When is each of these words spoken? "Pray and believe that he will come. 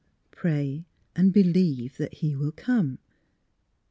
"Pray 0.31 0.87
and 1.15 1.31
believe 1.31 1.97
that 1.97 2.15
he 2.15 2.35
will 2.35 2.51
come. 2.51 2.97